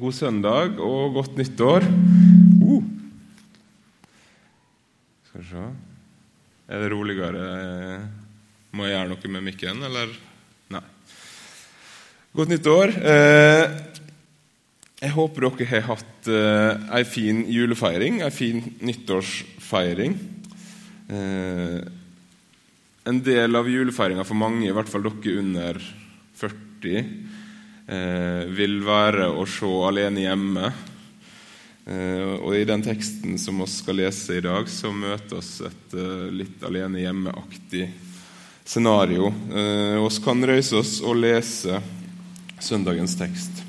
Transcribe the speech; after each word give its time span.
God 0.00 0.14
søndag 0.16 0.78
og 0.80 1.12
godt 1.18 1.36
nyttår. 1.36 1.84
Uh. 2.64 2.82
Skal 5.28 5.42
vi 5.42 5.48
se 5.50 5.64
Er 6.72 6.80
det 6.80 6.92
roligere? 6.94 7.42
Må 8.72 8.86
jeg 8.86 8.96
gjøre 8.96 9.10
noe 9.10 9.32
med 9.34 9.44
mikken, 9.50 9.82
eller? 9.84 10.14
Nei. 10.72 10.80
Godt 12.32 12.54
nyttår. 12.54 12.94
Eh, 13.12 13.64
jeg 15.02 15.12
håper 15.12 15.48
dere 15.50 15.68
har 15.68 15.84
hatt 15.90 16.30
eh, 16.32 16.86
ei 16.96 17.02
fin 17.04 17.42
julefeiring, 17.52 18.22
ei 18.24 18.32
fin 18.32 18.64
nyttårsfeiring. 18.80 20.16
Eh, 21.12 21.80
en 23.12 23.20
del 23.26 23.60
av 23.60 23.68
julefeiringa 23.68 24.24
for 24.24 24.40
mange, 24.40 24.64
i 24.64 24.72
hvert 24.72 24.88
fall 24.88 25.04
dere 25.04 25.36
under 25.42 25.82
40, 26.40 27.04
eh, 27.92 28.48
vil 28.48 28.80
være 28.86 29.28
å 29.36 29.44
se 29.48 29.68
alene 29.88 30.24
hjemme. 30.24 30.72
Eh, 31.82 32.34
og 32.38 32.54
I 32.54 32.66
den 32.68 32.84
teksten 32.84 33.38
som 33.42 33.58
vi 33.62 33.66
skal 33.70 33.98
lese 33.98 34.38
i 34.38 34.44
dag, 34.44 34.68
så 34.70 34.92
møter 34.94 35.40
oss 35.40 35.56
et 35.66 35.96
eh, 35.98 36.28
litt 36.30 36.62
alene 36.66 37.02
hjemme-aktig 37.02 37.88
scenario. 38.64 39.32
Eh, 39.50 40.06
kan 40.22 40.46
røyse 40.46 40.78
oss 40.78 41.00
og 41.02 41.18
lese 41.18 41.80
søndagens 42.62 43.16
tekst. 43.18 43.64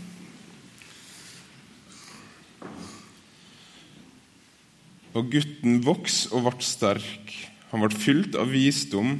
Og 5.13 5.29
gutten 5.33 5.81
voks 5.85 6.27
og 6.33 6.47
ble 6.47 6.65
sterk. 6.65 7.35
Han 7.73 7.81
ble 7.81 7.97
fylt 7.97 8.37
av 8.37 8.49
visdom, 8.53 9.17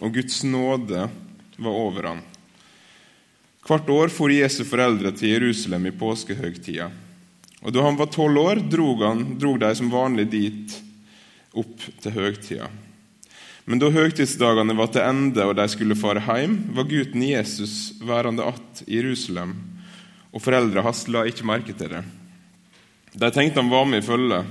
og 0.00 0.12
Guds 0.12 0.42
nåde 0.44 1.06
var 1.56 1.72
over 1.72 2.12
ham. 2.12 2.24
Hvert 3.66 3.88
år 3.90 4.12
for 4.14 4.30
Jesu 4.30 4.62
foreldre 4.62 5.10
til 5.16 5.32
Jerusalem 5.32 5.88
i 5.88 5.94
påskehøgtida. 5.98 6.86
Og 7.66 7.72
Da 7.74 7.82
han 7.82 7.96
var 7.98 8.06
tolv 8.06 8.38
år, 8.38 8.60
drog, 8.70 9.02
han, 9.02 9.38
drog 9.38 9.58
de 9.60 9.74
som 9.74 9.90
vanlig 9.90 10.30
dit 10.30 10.76
opp 11.56 11.86
til 12.02 12.14
høgtida. 12.14 12.68
Men 13.66 13.80
da 13.82 13.90
høgtidsdagene 13.90 14.76
var 14.78 14.92
til 14.94 15.02
ende 15.02 15.48
og 15.48 15.56
de 15.58 15.66
skulle 15.66 15.98
fare 15.98 16.22
hjem, 16.22 16.54
var 16.76 16.86
gutten 16.86 17.22
Jesus 17.26 17.96
værende 17.98 18.44
att 18.44 18.84
i 18.86 18.96
Jerusalem, 18.96 19.56
og 20.30 20.42
foreldra 20.42 20.82
hans 20.82 21.08
la 21.08 21.24
ikke 21.26 21.46
merke 21.46 21.74
til 21.74 21.90
det. 21.90 22.04
De 23.18 23.30
tenkte 23.30 23.60
han 23.60 23.70
var 23.70 23.84
med 23.84 24.04
i 24.04 24.06
følge, 24.06 24.44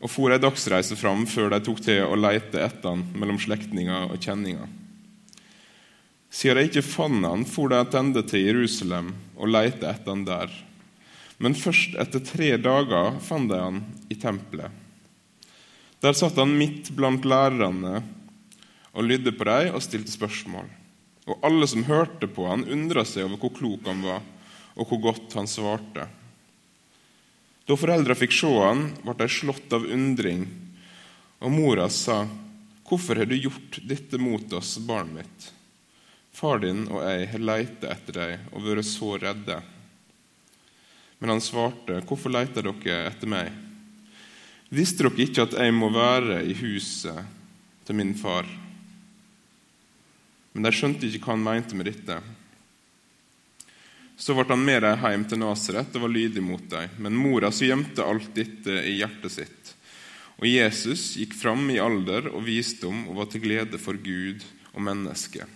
og 0.00 0.10
for 0.10 0.30
ei 0.30 0.38
dagsreise 0.38 0.94
fram 0.94 1.26
før 1.26 1.50
de 1.50 1.60
tok 1.64 1.80
til 1.82 2.04
å 2.04 2.14
leite 2.14 2.62
etter 2.62 2.92
han 2.92 3.02
mellom 3.16 3.38
slektninger 3.42 4.12
og 4.12 4.20
kjenninger. 4.22 4.85
Siden 6.30 6.60
jeg 6.60 6.70
ikke 6.70 6.86
fant 6.86 7.26
han, 7.26 7.44
for 7.48 7.70
de 7.72 7.82
tilbake 7.90 8.28
til 8.30 8.46
Jerusalem 8.48 9.12
og 9.36 9.52
leite 9.52 9.88
etter 9.88 10.12
han 10.12 10.24
der. 10.26 10.52
Men 11.38 11.56
først 11.56 11.96
etter 12.00 12.22
tre 12.24 12.54
dager 12.60 13.20
fant 13.24 13.50
de 13.50 13.60
han 13.60 13.82
i 14.12 14.16
tempelet. 14.18 14.70
Der 16.00 16.16
satt 16.16 16.36
han 16.40 16.56
midt 16.58 16.92
blant 16.96 17.24
lærerne 17.24 18.02
og 18.96 19.04
lydde 19.04 19.32
på 19.36 19.46
dem 19.48 19.74
og 19.76 19.84
stilte 19.84 20.12
spørsmål. 20.12 20.68
Og 21.26 21.42
alle 21.44 21.66
som 21.68 21.84
hørte 21.88 22.28
på 22.30 22.46
han, 22.46 22.64
undra 22.70 23.02
seg 23.04 23.26
over 23.26 23.40
hvor 23.42 23.54
klok 23.56 23.88
han 23.90 24.04
var, 24.04 24.22
og 24.76 24.88
hvor 24.88 25.02
godt 25.08 25.34
han 25.34 25.48
svarte. 25.50 26.06
Da 27.66 27.74
foreldra 27.74 28.14
fikk 28.14 28.34
se 28.36 28.52
han, 28.62 28.84
ble 29.02 29.16
de 29.18 29.26
slått 29.32 29.74
av 29.74 29.88
undring, 29.90 30.46
og 31.42 31.50
mora 31.52 31.88
sa, 31.90 32.26
'Hvorfor 32.86 33.18
har 33.18 33.26
du 33.26 33.34
gjort 33.34 33.80
dette 33.82 34.18
mot 34.18 34.52
oss, 34.52 34.78
barnet 34.78 35.14
mitt?' 35.14 35.55
Far 36.36 36.60
din 36.60 36.84
og 36.90 37.00
jeg 37.00 37.30
har 37.32 37.44
leita 37.48 37.88
etter 37.94 38.18
deg 38.18 38.50
og 38.52 38.64
vært 38.66 38.84
så 38.84 39.14
redde. 39.22 39.56
Men 41.18 41.32
han 41.32 41.40
svarte, 41.40 42.02
'Hvorfor 42.04 42.28
leiter 42.28 42.62
dere 42.62 43.06
etter 43.08 43.26
meg?' 43.26 43.52
Visste 44.68 45.06
dere 45.06 45.22
ikke 45.22 45.46
at 45.46 45.56
jeg 45.56 45.72
må 45.72 45.88
være 45.94 46.42
i 46.44 46.52
huset 46.52 47.24
til 47.86 47.94
min 47.94 48.14
far? 48.14 48.44
Men 50.52 50.62
de 50.66 50.72
skjønte 50.74 51.06
ikke 51.06 51.24
hva 51.24 51.36
han 51.36 51.44
mente 51.44 51.76
med 51.78 51.86
dette. 51.86 52.20
Så 54.16 54.34
ble 54.34 54.44
han 54.48 54.64
med 54.64 54.82
dem 54.82 54.98
hjem 54.98 55.24
til 55.28 55.38
Nasaret 55.38 55.96
og 55.96 56.02
var 56.02 56.12
lydig 56.12 56.42
mot 56.42 56.68
dem. 56.68 56.88
Men 56.98 57.16
mora 57.16 57.52
så 57.52 57.64
gjemte 57.68 58.04
alt 58.04 58.34
dette 58.34 58.82
i 58.84 58.98
hjertet 58.98 59.32
sitt. 59.32 59.74
Og 60.36 60.48
Jesus 60.48 61.14
gikk 61.16 61.34
fram 61.34 61.70
i 61.70 61.78
alder 61.80 62.28
og 62.32 62.44
visdom 62.44 63.06
og 63.08 63.22
var 63.22 63.30
til 63.32 63.40
glede 63.40 63.78
for 63.78 63.94
Gud 63.94 64.44
og 64.74 64.82
mennesket. 64.82 65.46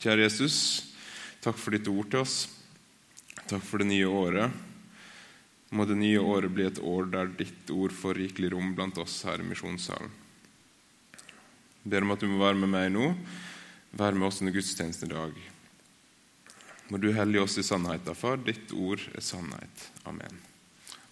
Kjære 0.00 0.24
Jesus, 0.24 0.56
takk 1.44 1.58
for 1.60 1.76
ditt 1.76 1.88
ord 1.92 2.06
til 2.08 2.22
oss. 2.22 2.46
Takk 3.50 3.60
for 3.66 3.82
det 3.82 3.90
nye 3.90 4.08
året. 4.08 4.54
Må 5.76 5.84
det 5.84 5.98
nye 6.00 6.22
året 6.24 6.54
bli 6.56 6.64
et 6.64 6.80
år 6.80 7.10
der 7.12 7.28
ditt 7.36 7.68
ord 7.74 7.92
får 7.92 8.16
rikelig 8.16 8.54
rom 8.54 8.72
blant 8.78 8.96
oss 9.02 9.18
her 9.28 9.42
i 9.42 9.46
misjonssalen. 9.46 10.08
Jeg 11.84 11.92
ber 11.92 12.06
om 12.06 12.14
at 12.16 12.24
du 12.24 12.30
må 12.32 12.40
være 12.40 12.58
med 12.62 12.72
meg 12.72 12.88
nå, 12.94 13.12
være 13.92 14.16
med 14.16 14.30
oss 14.30 14.40
under 14.40 14.56
gudstjenesten 14.56 15.10
i 15.10 15.14
dag. 15.14 15.36
Må 16.88 16.98
du 16.98 17.12
hellige 17.12 17.44
oss 17.44 17.60
i 17.60 17.66
sannheten, 17.66 18.16
far. 18.16 18.40
Ditt 18.40 18.72
ord 18.72 19.04
er 19.12 19.22
sannhet. 19.24 19.88
Amen. 20.08 20.40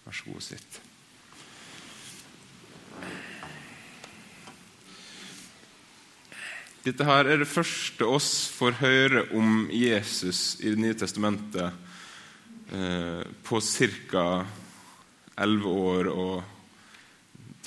Vær 0.03 0.17
så 0.17 0.31
god, 0.31 0.41
og 0.41 0.47
sitt. 0.49 0.81
Dette 6.79 7.03
her 7.03 7.27
er 7.27 7.41
det 7.41 7.49
første 7.51 8.05
oss 8.07 8.47
får 8.55 8.77
høre 8.79 9.25
om 9.35 9.65
Jesus 9.75 10.55
i 10.63 10.71
Det 10.71 10.79
nye 10.79 10.95
testamentet 10.95 11.73
eh, 12.71 13.23
på 13.43 13.59
ca. 13.59 14.23
11 15.35 15.65
år 15.67 16.07
og 16.13 16.37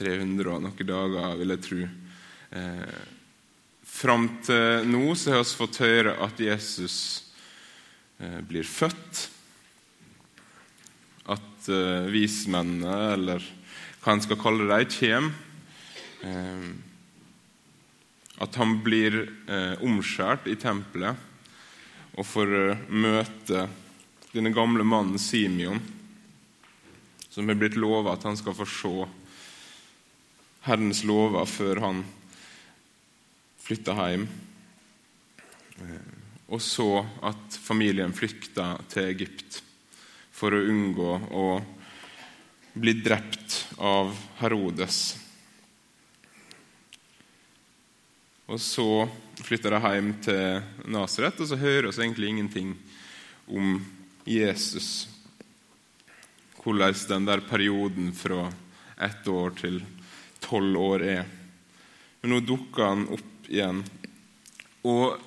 300 0.00 0.48
og 0.48 0.62
noen 0.64 0.88
dager, 0.88 1.34
vil 1.36 1.52
jeg 1.52 1.62
tro. 1.66 1.80
Eh, 2.56 2.94
fram 3.92 4.24
til 4.46 4.88
nå 4.88 5.02
så 5.12 5.34
har 5.34 5.44
vi 5.44 5.58
fått 5.60 5.80
høre 5.84 6.14
at 6.24 6.40
Jesus 6.40 6.96
eh, 8.16 8.38
blir 8.48 8.64
født. 8.64 9.26
At 11.36 11.68
eh, 11.68 12.08
vismennene, 12.14 12.96
eller 13.18 13.44
hva 14.00 14.16
en 14.16 14.24
skal 14.24 14.40
kalle 14.40 14.70
dem, 14.72 14.96
kommer. 14.96 15.36
Eh, 16.24 16.88
at 18.42 18.58
han 18.58 18.78
blir 18.82 19.20
eh, 19.46 19.74
omskjært 19.84 20.48
i 20.50 20.56
tempelet 20.58 21.16
og 22.18 22.26
får 22.26 22.54
eh, 22.58 22.86
møte 22.90 23.66
denne 24.32 24.52
gamle 24.54 24.84
mannen 24.88 25.20
Simeon, 25.20 25.78
som 27.32 27.48
er 27.48 27.58
blitt 27.60 27.78
lova 27.80 28.16
at 28.16 28.26
han 28.26 28.38
skal 28.38 28.56
få 28.56 28.66
se 28.68 28.94
Herrens 30.66 31.02
lover 31.08 31.46
før 31.48 31.80
han 31.82 32.02
flytter 33.62 33.98
hjem. 33.98 34.26
Eh, 35.82 36.10
og 36.52 36.60
så 36.60 36.88
at 37.24 37.56
familien 37.62 38.12
flykter 38.12 38.82
til 38.92 39.08
Egypt 39.14 39.62
for 40.34 40.54
å 40.54 40.64
unngå 40.68 41.12
å 41.30 41.46
bli 42.72 42.94
drept 43.04 43.62
av 43.78 44.12
Herodes. 44.40 45.21
Og 48.50 48.58
så 48.60 49.06
flytter 49.42 49.76
de 49.76 49.80
hjem 49.94 50.12
til 50.24 50.88
Nasaret, 50.90 51.38
og 51.38 51.48
så 51.48 51.58
hører 51.58 51.90
vi 51.90 52.02
egentlig 52.02 52.28
ingenting 52.32 52.74
om 53.46 53.76
Jesus. 54.26 55.08
Hvordan 56.62 56.94
den 57.08 57.26
der 57.26 57.42
perioden 57.46 58.12
fra 58.14 58.48
ett 59.02 59.28
år 59.28 59.54
til 59.58 59.80
tolv 60.42 60.78
år 60.78 61.06
er. 61.06 61.24
Men 62.22 62.34
nå 62.34 62.40
dukker 62.46 62.86
han 62.86 63.06
opp 63.14 63.48
igjen. 63.50 63.82
Og 64.86 65.18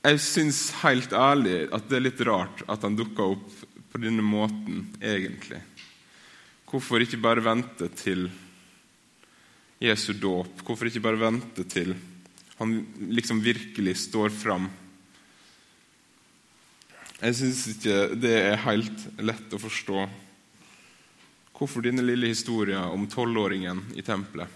jeg 0.00 0.20
syns 0.22 0.60
helt 0.80 1.12
ærlig 1.12 1.64
at 1.74 1.88
det 1.90 1.98
er 1.98 2.06
litt 2.06 2.22
rart 2.26 2.62
at 2.70 2.86
han 2.86 2.98
dukker 2.98 3.34
opp 3.34 3.58
på 3.90 3.98
denne 3.98 4.22
måten, 4.22 4.86
egentlig. 5.02 5.58
Hvorfor 6.70 7.02
ikke 7.02 7.18
bare 7.22 7.42
vente 7.42 7.90
til 7.98 8.28
Jesu 9.80 10.12
dåp? 10.12 10.60
Hvorfor 10.66 10.90
ikke 10.90 11.00
bare 11.00 11.22
vente 11.22 11.64
til 11.64 11.94
han 12.58 12.74
liksom 13.08 13.38
virkelig 13.40 13.94
står 14.02 14.32
fram? 14.34 14.66
Jeg 17.20 17.36
syns 17.36 17.62
ikke 17.72 17.96
det 18.20 18.34
er 18.36 18.60
helt 18.66 19.06
lett 19.20 19.56
å 19.56 19.60
forstå. 19.60 20.04
Hvorfor 21.56 21.84
denne 21.84 22.04
lille 22.04 22.28
historien 22.28 22.92
om 22.92 23.06
tolvåringen 23.08 23.82
i 23.96 24.04
tempelet? 24.04 24.48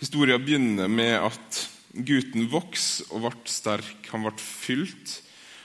Historien 0.00 0.40
begynner 0.40 0.88
med 0.88 1.14
at 1.16 1.60
gutten 1.92 2.48
vokste 2.52 3.08
og 3.12 3.24
ble 3.24 3.52
sterk. 3.52 4.08
Han 4.12 4.24
ble 4.24 4.34
fylt 4.40 5.18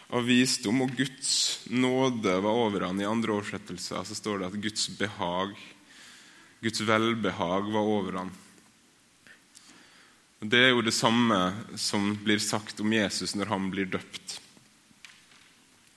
av 0.10 0.26
visdom, 0.26 0.82
og 0.82 0.94
Guds 0.98 1.68
nåde 1.70 2.40
var 2.42 2.62
over 2.66 2.88
han. 2.88 3.02
I 3.02 3.08
andre 3.08 3.36
oversettelser 3.38 4.06
så 4.08 4.18
står 4.18 4.42
det 4.42 4.50
at 4.50 4.62
Guds 4.64 4.88
behag, 4.98 5.54
Guds 6.64 6.82
velbehag, 6.82 7.70
var 7.70 7.90
over 7.98 8.22
han. 8.24 8.32
Og 10.40 10.48
Det 10.50 10.60
er 10.64 10.70
jo 10.72 10.82
det 10.82 10.96
samme 10.96 11.38
som 11.78 12.14
blir 12.24 12.40
sagt 12.40 12.80
om 12.80 12.94
Jesus 12.96 13.36
når 13.36 13.52
han 13.52 13.68
blir 13.72 13.90
døpt. 13.92 14.40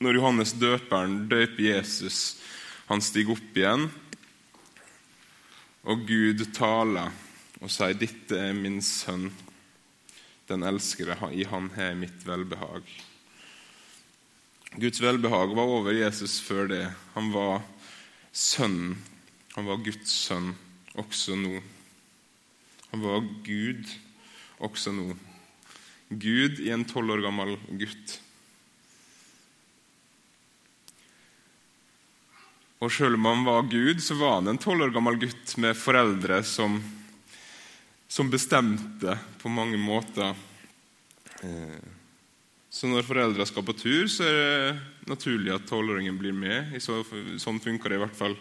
Når 0.03 0.19
Johannes 0.19 0.53
døperen 0.58 1.29
døper 1.31 1.62
Jesus, 1.62 2.41
han 2.88 3.00
stiger 3.00 3.37
opp 3.37 3.56
igjen, 3.56 3.87
og 5.87 6.03
Gud 6.06 6.43
taler 6.55 7.15
og 7.62 7.70
sier 7.70 7.94
'Dette 7.94 8.35
er 8.38 8.53
min 8.53 8.82
sønn, 8.82 9.31
den 10.50 10.67
elskede, 10.67 11.17
i 11.32 11.44
han 11.47 11.70
har 11.79 11.94
mitt 11.94 12.26
velbehag'. 12.26 13.12
Guds 14.80 15.00
velbehag 15.04 15.52
var 15.52 15.69
over 15.69 15.92
Jesus 15.92 16.38
før 16.40 16.70
det. 16.70 16.84
Han 17.12 17.28
var 17.34 17.60
sønnen. 18.32 18.96
Han 19.52 19.69
var 19.69 19.82
Guds 19.84 20.14
sønn 20.24 20.54
også 20.96 21.36
nå. 21.36 21.58
Han 22.92 23.04
var 23.04 23.20
Gud 23.44 23.84
også 24.64 24.94
nå. 24.96 25.10
Gud 26.08 26.60
i 26.64 26.70
en 26.72 26.86
tolv 26.88 27.12
år 27.12 27.24
gammel 27.24 27.54
gutt. 27.80 28.16
Og 32.82 32.90
selv 32.96 33.20
om 33.20 33.28
han 33.28 33.44
var 33.46 33.69
Gud, 33.69 34.00
så 34.02 34.16
var 34.16 34.38
han 34.40 34.54
en 34.54 34.60
tolv 34.60 34.88
år 34.88 34.96
gammel 34.96 35.20
gutt 35.20 35.56
med 35.60 35.76
foreldre 35.78 36.40
som, 36.48 36.80
som 38.08 38.32
bestemte 38.32 39.20
på 39.44 39.52
mange 39.52 39.76
måter. 39.76 40.32
Eh, 41.44 41.92
så 42.72 42.88
når 42.88 43.04
foreldre 43.04 43.44
skal 43.44 43.64
på 43.69 43.74
tur, 43.76 44.06
så 44.08 44.24
er 44.24 44.38
det 44.38 45.08
naturlig 45.10 45.52
at 45.52 45.66
tolvåringen 45.69 46.16
blir 46.16 46.32
med. 46.32 46.72
sånn 46.80 47.60
funker 47.60 47.92
det 47.92 47.98
i 47.98 48.00
hvert 48.00 48.16
fall 48.16 48.36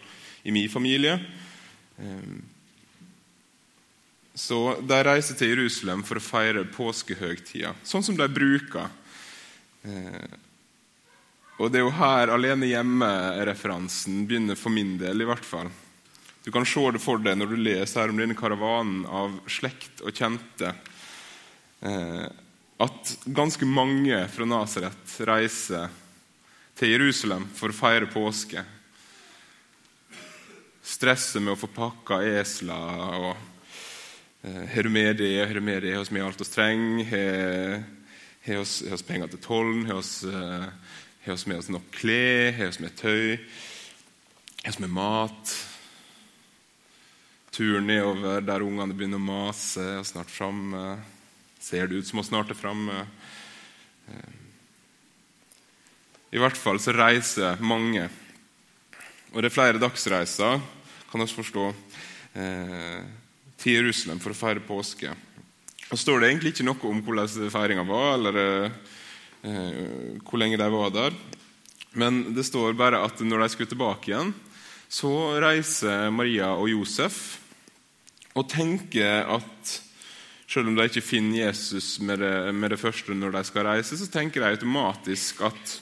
i 0.47 0.53
min 0.55 0.69
familie. 0.71 1.17
Eh, 1.99 2.37
så 4.33 4.77
de 4.79 4.99
reiser 5.03 5.35
til 5.35 5.51
Jerusalem 5.51 6.05
for 6.07 6.15
å 6.15 6.23
feire 6.23 6.63
påskehøgtida, 6.63 7.73
sånn 7.83 8.05
som 8.07 8.15
de 8.15 8.29
bruker. 8.31 8.87
Eh, 9.83 10.37
og 11.59 11.71
Det 11.71 11.81
er 11.81 11.83
jo 11.83 11.93
her 11.93 12.31
alene 12.31 12.71
hjemme-referansen 12.71 14.23
begynner 14.29 14.55
for 14.55 14.71
min 14.71 14.95
del. 14.97 15.21
i 15.21 15.27
hvert 15.27 15.45
fall. 15.45 15.69
Du 16.43 16.51
kan 16.51 16.65
se 16.65 16.81
det 16.91 17.03
for 17.03 17.19
deg 17.19 17.35
når 17.37 17.51
du 17.51 17.57
leser 17.57 18.01
her 18.01 18.09
om 18.09 18.17
denne 18.17 18.33
karavanen 18.33 19.03
av 19.05 19.35
slekt 19.45 20.01
og 20.01 20.15
kjente. 20.15 20.71
At 22.81 23.17
ganske 23.25 23.65
mange 23.67 24.23
fra 24.33 24.45
Nasaret 24.49 25.17
reiser 25.27 25.91
til 26.79 26.95
Jerusalem 26.95 27.45
for 27.53 27.69
å 27.69 27.77
feire 27.77 28.07
påske. 28.09 28.63
Stresser 30.81 31.43
med 31.43 31.53
å 31.53 31.59
få 31.61 31.69
pakka 31.75 32.23
esler 32.25 33.03
og 33.19 33.35
eh, 34.41 34.65
Har 34.73 34.87
du 34.87 34.89
med 34.89 35.21
det? 35.21 35.45
Har 35.45 35.53
du 35.53 35.61
med 35.61 35.83
det? 35.85 35.93
Har 35.93 36.09
vi 36.09 36.23
alt 36.25 36.41
vi 36.41 36.49
trenger? 36.49 37.85
Har 38.47 38.65
vi 38.65 38.97
penger 39.05 39.29
til 39.29 39.43
tollen? 39.45 39.85
Har 39.85 40.01
vi 40.01 40.33
eh, 41.29 41.45
med 41.45 41.57
oss 41.59 41.69
nok 41.69 41.85
klær? 41.93 42.57
Har 42.57 42.73
vi 42.73 42.87
med 42.87 42.97
tøy? 42.97 43.37
Har 44.65 44.79
vi 44.79 44.87
med 44.87 44.95
mat? 44.97 45.55
Turen 47.53 47.85
nedover 47.85 48.41
der 48.41 48.63
ungene 48.65 48.95
begynner 48.95 49.21
å 49.21 49.27
mase, 49.27 49.83
er 49.99 50.05
snart 50.07 50.31
framme. 50.33 50.95
Ser 51.61 51.87
det 51.87 52.01
ut 52.01 52.07
som 52.09 52.21
å 52.21 52.25
snart 52.25 52.49
er 52.51 52.57
framme? 52.57 53.05
I 56.31 56.39
hvert 56.41 56.57
fall 56.57 56.79
så 56.81 56.95
reiser 56.95 57.61
mange. 57.61 58.07
Og 59.31 59.39
det 59.39 59.51
er 59.51 59.55
flere 59.55 59.81
dagsreiser, 59.81 60.57
kan 61.11 61.21
vi 61.21 61.27
forstå, 61.37 61.67
eh, 62.41 63.03
til 63.61 63.77
Jerusalem 63.77 64.19
for 64.19 64.33
å 64.33 64.39
feire 64.41 64.63
påske. 64.65 65.13
Og 65.91 65.99
står 65.99 66.19
det 66.19 66.31
egentlig 66.31 66.55
ikke 66.55 66.65
noe 66.65 66.89
om 66.89 67.03
hvordan 67.05 67.51
feiringa 67.51 67.85
var, 67.87 68.15
eller 68.17 68.41
eh, 68.41 68.81
Eh, 69.41 70.17
hvor 70.21 70.37
lenge 70.37 70.57
de 70.57 70.69
var 70.69 70.91
der. 70.93 71.15
Men 71.97 72.21
det 72.35 72.45
står 72.45 72.77
bare 72.77 73.01
at 73.01 73.19
når 73.25 73.41
de 73.41 73.49
skulle 73.49 73.71
tilbake 73.71 74.11
igjen, 74.11 74.33
så 74.91 75.11
reiser 75.41 76.11
Maria 76.13 76.51
og 76.53 76.69
Josef 76.69 77.39
og 78.37 78.45
tenker 78.51 79.25
at 79.33 79.71
selv 80.51 80.67
om 80.67 80.75
de 80.75 80.87
ikke 80.89 81.03
finner 81.03 81.45
Jesus 81.45 81.95
med 82.03 82.19
det, 82.19 82.35
med 82.51 82.73
det 82.73 82.79
første 82.81 83.15
når 83.15 83.37
de 83.37 83.43
skal 83.47 83.67
reise, 83.69 83.95
så 83.97 84.09
tenker 84.11 84.43
de 84.43 84.51
automatisk 84.51 85.39
at 85.47 85.77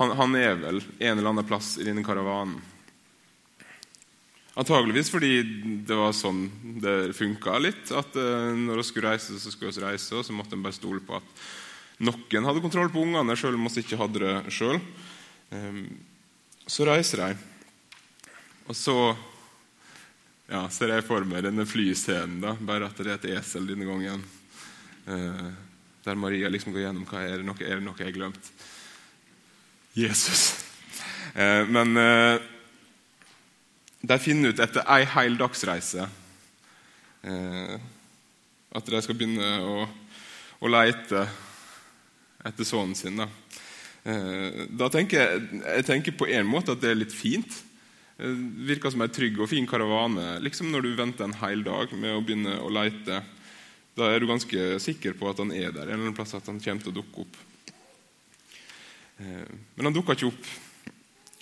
han, 0.00 0.14
han, 0.18 0.34
er 0.34 0.56
vel 0.58 0.80
en 0.80 1.18
eller 1.18 1.30
annen 1.30 1.46
plass 1.46 1.76
i 1.78 1.86
denne 1.86 2.02
karavanen. 2.02 2.58
Antageligvis 4.58 5.12
fordi 5.12 5.34
det 5.86 5.96
var 5.96 6.16
sånn 6.16 6.46
det 6.82 7.12
funka 7.16 7.58
litt. 7.62 7.92
At 7.94 8.16
uh, 8.18 8.50
når 8.56 8.80
vi 8.80 8.86
skulle 8.88 9.12
reise, 9.12 9.38
så 9.38 9.52
skulle 9.52 9.70
vi 9.76 9.84
reise, 9.84 10.16
og 10.16 10.26
så 10.26 10.34
måtte 10.34 10.56
en 10.58 10.64
bare 10.64 10.76
stole 10.76 11.04
på 11.04 11.20
at 11.20 11.44
noen 12.00 12.48
hadde 12.48 12.64
kontroll 12.64 12.90
på 12.90 13.04
ungene, 13.04 13.36
selv 13.38 13.60
om 13.60 13.68
vi 13.68 13.84
ikke 13.84 14.00
hadde 14.00 14.24
det 14.24 14.54
sjøl. 14.56 14.80
Ehm, 15.52 15.84
så 16.64 16.86
reiser 16.88 17.20
de. 17.20 17.34
Og 18.70 18.76
så 18.78 18.96
ja, 20.50 20.64
ser 20.72 20.94
jeg 20.94 21.06
for 21.06 21.26
meg 21.28 21.44
denne 21.46 21.66
flyscenen, 21.68 22.40
da, 22.42 22.56
bare 22.58 22.88
at 22.90 22.98
det 22.98 23.06
er 23.06 23.18
et 23.18 23.28
esel 23.38 23.68
denne 23.70 23.86
gangen. 23.88 24.24
Eh, 25.06 25.50
der 26.04 26.18
Maria 26.18 26.50
liksom 26.50 26.74
går 26.74 26.86
gjennom 26.86 27.06
hva 27.08 27.22
er 27.22 27.40
det 27.40 27.46
noe, 27.46 27.60
er 27.62 27.78
det 27.78 27.86
noe 27.86 28.00
jeg 28.00 28.10
har 28.10 28.16
glemt. 28.16 28.50
Jesus. 29.94 30.42
Eh, 31.34 31.62
men 31.70 31.96
eh, 32.00 32.42
de 34.00 34.18
finner 34.22 34.50
ut 34.50 34.62
etter 34.64 34.86
ei 34.90 35.04
hel 35.14 35.38
dagsreise 35.38 36.08
at 37.20 38.86
de 38.88 39.00
skal 39.04 39.16
begynne 39.18 39.48
å, 39.60 39.82
å 40.64 40.70
leite 40.72 41.26
etter 42.48 42.64
sønnen 42.64 42.96
sin. 42.96 43.20
Da, 43.20 43.26
eh, 44.08 44.62
da 44.72 44.88
tenker 44.92 45.20
jeg, 45.20 45.42
jeg 45.60 45.86
tenker 45.88 46.16
på 46.16 46.28
en 46.32 46.48
måte 46.48 46.72
at 46.72 46.80
det 46.80 46.94
er 46.94 47.02
litt 47.02 47.12
fint. 47.12 47.58
Eh, 48.20 48.36
virker 48.68 48.92
som 48.92 49.00
en 49.00 49.12
trygg 49.12 49.38
og 49.40 49.48
fin 49.48 49.66
karavane. 49.68 50.34
Liksom 50.44 50.68
når 50.68 50.84
du 50.84 50.90
venter 50.98 51.24
en 51.24 51.38
hel 51.40 51.62
dag 51.64 51.92
med 51.96 52.12
å 52.12 52.24
begynne 52.24 52.58
å 52.60 52.72
leite. 52.72 53.22
Da 53.96 54.10
er 54.10 54.20
du 54.20 54.28
ganske 54.28 54.76
sikker 54.82 55.16
på 55.16 55.30
at 55.30 55.40
han 55.40 55.52
er 55.56 55.72
der, 55.72 55.88
en 55.88 55.94
eller 55.94 56.10
annen 56.10 56.16
plass 56.16 56.36
at 56.36 56.48
han 56.50 56.60
kommer 56.60 56.84
til 56.84 56.92
å 56.92 56.98
dukke 57.00 57.24
opp. 57.24 57.38
Eh, 59.24 59.46
men 59.76 59.88
han 59.88 59.96
dukker 59.96 60.18
ikke 60.18 60.28
opp. 60.28 60.50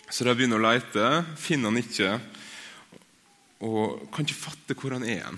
Så 0.09 0.25
de 0.25 0.37
begynner 0.39 0.61
å 0.61 0.65
leite, 0.69 1.09
finner 1.37 1.73
han 1.73 1.83
ikke, 1.83 2.15
og 3.67 4.07
kan 4.15 4.25
ikke 4.25 4.39
fatte 4.39 4.77
hvor 4.79 4.95
han 4.95 5.05
er. 5.05 5.35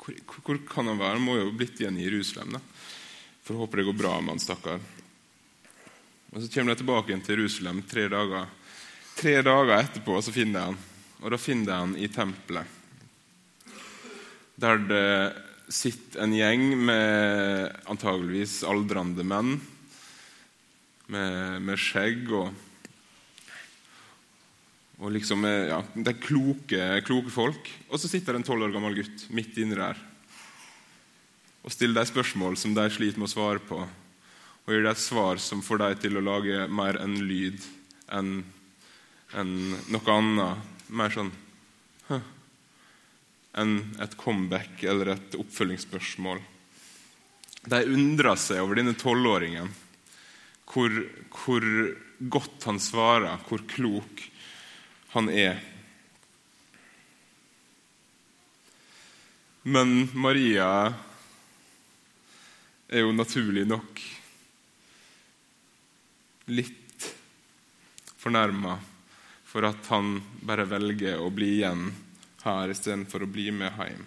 Hvor, 0.00 0.14
hvor 0.46 0.62
kan 0.70 0.88
han 0.88 1.02
være? 1.02 1.18
Han 1.18 1.26
må 1.26 1.34
jo 1.36 1.50
ha 1.50 1.56
blitt 1.56 1.82
igjen 1.82 1.98
i 1.98 2.06
Jerusalem. 2.06 2.54
da. 2.56 2.62
For 3.42 3.58
å 3.58 3.64
håper 3.64 3.82
det 3.82 3.88
går 3.90 3.98
bra 3.98 4.14
med 4.22 4.36
han 4.36 4.42
stakkar. 4.42 4.80
Og 6.30 6.38
Så 6.38 6.48
kommer 6.54 6.72
de 6.72 6.80
tilbake 6.80 7.10
igjen 7.10 7.26
til 7.26 7.40
Jerusalem 7.40 7.82
tre 7.90 8.06
dager. 8.08 8.46
Tre 9.20 9.34
dager 9.44 9.74
etterpå 9.76 10.14
så 10.24 10.32
finner 10.32 10.56
jeg 10.56 10.70
han, 10.70 10.76
og 11.20 11.32
da 11.34 11.36
finner 11.36 11.68
jeg 11.68 11.84
han 11.84 11.90
i 12.00 12.06
tempelet. 12.08 12.76
Der 14.60 14.78
det 14.80 15.08
sitter 15.68 16.22
en 16.24 16.32
gjeng 16.32 16.62
med 16.88 17.74
antageligvis 17.92 18.62
aldrende 18.64 19.26
menn 19.28 19.58
med, 21.12 21.58
med 21.66 21.80
skjegg 21.80 22.32
og, 22.32 22.48
og 25.04 25.12
liksom, 25.12 25.44
ja, 25.44 25.82
Det 25.92 26.14
er 26.14 26.22
kloke, 26.24 26.86
kloke 27.04 27.32
folk. 27.34 27.68
Og 27.90 28.00
så 28.00 28.08
sitter 28.08 28.32
det 28.32 28.40
en 28.40 28.46
tolv 28.48 28.70
år 28.70 28.72
gammel 28.72 29.02
gutt 29.02 29.26
midt 29.36 29.60
inni 29.60 29.76
der 29.76 30.00
og 31.60 31.74
stiller 31.74 32.00
deg 32.00 32.08
spørsmål 32.08 32.54
som 32.56 32.72
de 32.72 32.86
sliter 32.88 33.20
med 33.20 33.28
å 33.28 33.34
svare 33.34 33.60
på, 33.60 33.76
og 33.84 34.70
gir 34.72 34.80
deg 34.80 34.94
et 34.94 35.02
svar 35.02 35.36
som 35.44 35.60
får 35.60 35.82
deg 35.82 35.98
til 36.06 36.16
å 36.16 36.22
lage 36.24 36.64
mer 36.72 36.96
en 37.04 37.18
lyd 37.20 37.60
enn 38.16 38.38
en 39.38 39.50
noe 39.92 40.14
annet. 40.14 40.68
Mer 40.90 41.12
sånn 41.14 41.28
huh, 42.08 42.22
enn 43.62 43.76
et 44.02 44.16
comeback 44.18 44.82
eller 44.82 45.12
et 45.14 45.36
oppfølgingsspørsmål. 45.38 46.40
De 47.70 47.80
undrer 47.92 48.38
seg 48.40 48.62
over 48.64 48.80
denne 48.80 48.96
tolvåringen, 48.98 49.68
hvor, 50.70 50.96
hvor 51.30 51.66
godt 52.18 52.66
han 52.66 52.80
svarer, 52.82 53.38
hvor 53.46 53.62
klok 53.70 54.24
han 55.14 55.30
er. 55.30 55.60
Men 59.62 60.08
Maria 60.16 60.70
er 62.90 63.04
jo 63.04 63.12
naturlig 63.14 63.66
nok 63.68 64.00
litt 66.50 67.10
fornærma 68.18 68.78
for 69.50 69.66
at 69.66 69.90
han 69.90 70.20
bare 70.46 70.68
velger 70.70 71.18
å 71.18 71.30
bli 71.34 71.56
igjen 71.58 71.88
her 72.44 72.70
istedenfor 72.70 73.24
å 73.26 73.30
bli 73.30 73.48
med 73.50 73.74
hjem. 73.74 74.04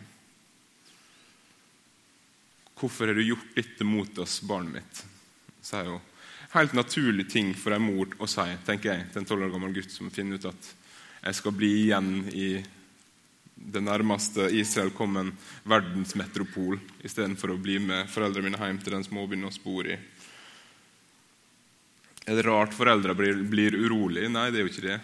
Hvorfor 2.80 3.12
har 3.12 3.20
du 3.20 3.24
gjort 3.24 3.52
dette 3.56 3.86
mot 3.88 4.24
oss, 4.24 4.40
barnet 4.48 4.80
mitt? 4.80 5.04
sier 5.64 5.88
hun. 5.88 6.00
Helt 6.54 6.74
naturlig 6.76 7.30
ting 7.32 7.54
for 7.58 7.76
en 7.76 7.86
mor 7.86 8.12
å 8.22 8.28
si, 8.30 8.46
tenker 8.68 8.92
jeg, 8.92 9.06
til 9.12 9.22
en 9.22 9.28
tolv 9.28 9.48
år 9.48 9.54
gammel 9.56 9.76
gutt 9.76 9.92
som 9.92 10.12
finner 10.14 10.40
ut 10.40 10.50
at 10.52 10.72
jeg 11.24 11.38
skal 11.40 11.56
bli 11.56 11.70
igjen 11.86 12.10
i 12.36 12.50
det 13.56 13.82
nærmeste 13.84 14.50
Israel 14.52 14.92
kom 14.96 15.16
en 15.18 15.32
verdensmetropol 15.70 16.80
istedenfor 17.06 17.54
å 17.54 17.62
bli 17.62 17.78
med 17.80 18.12
foreldrene 18.12 18.50
mine 18.50 18.60
hjem 18.60 18.82
til 18.84 18.98
den 18.98 19.08
småbyen 19.08 19.48
vi 19.48 19.64
bor 19.64 19.88
i. 19.88 19.98
Er 22.24 22.38
det 22.40 22.46
rart 22.48 22.76
foreldre 22.76 23.16
blir, 23.16 23.40
blir 23.48 23.76
urolig? 23.76 24.30
Nei, 24.32 24.50
det 24.52 24.62
er 24.62 24.68
jo 24.68 24.72
ikke 24.72 24.88
det. 24.88 25.00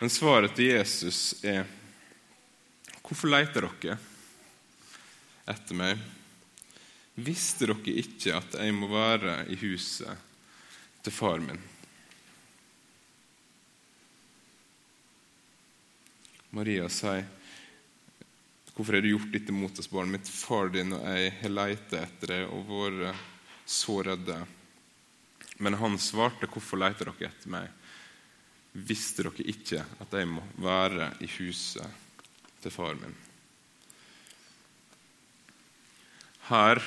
Men 0.00 0.10
svaret 0.10 0.54
til 0.56 0.70
Jesus 0.72 1.44
er 1.44 1.66
Hvorfor 3.04 3.28
leter 3.28 3.66
dere 3.66 3.96
etter 5.50 5.76
meg? 5.76 5.98
Visste 7.20 7.66
dere 7.66 7.96
ikke 8.00 8.36
at 8.38 8.54
jeg 8.62 8.72
må 8.76 8.88
være 8.92 9.42
i 9.50 9.58
huset 9.60 11.02
til 11.04 11.12
far 11.12 11.42
min? 11.42 11.58
Maria 16.50 16.88
sier, 16.88 17.26
'Hvorfor 18.74 18.94
har 18.94 19.02
du 19.02 19.10
gjort 19.10 19.32
dette 19.32 19.52
mot 19.52 19.78
oss, 19.78 19.90
barnet 19.90 20.12
mitt? 20.16 20.28
Far 20.28 20.70
din 20.72 20.94
og 20.96 21.04
jeg 21.04 21.34
har 21.42 21.52
leita 21.52 22.00
etter 22.00 22.32
deg 22.32 22.46
og 22.48 22.70
vært 22.70 23.20
så 23.66 24.00
redde.' 24.06 24.46
Men 25.58 25.74
han 25.74 25.98
svarte, 25.98 26.46
'Hvorfor 26.48 26.80
leter 26.80 27.12
dere 27.12 27.28
etter 27.28 27.52
meg?' 27.52 27.79
Visste 28.72 29.24
dere 29.26 29.46
ikke 29.50 29.82
at 30.02 30.12
jeg 30.14 30.28
må 30.30 30.44
være 30.62 31.10
i 31.24 31.28
huset 31.38 31.86
til 32.62 32.74
far 32.74 32.94
min? 33.00 33.16
Her 36.50 36.78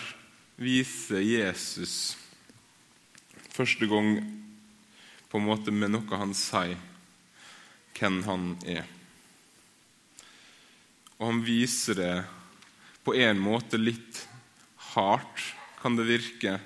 viser 0.60 1.24
Jesus 1.24 2.16
første 3.54 3.88
gang 3.88 4.16
på 5.32 5.40
en 5.40 5.48
måte 5.48 5.74
med 5.74 5.92
noe 5.92 6.20
han 6.20 6.34
sier, 6.38 6.80
hvem 7.98 8.22
han 8.28 8.48
er. 8.70 8.88
Og 11.20 11.28
han 11.30 11.44
viser 11.46 12.00
det 12.00 12.16
på 13.04 13.16
en 13.18 13.40
måte 13.44 13.80
litt 13.80 14.24
hardt, 14.94 15.42
kan 15.82 15.98
det 16.00 16.08
virke, 16.08 16.58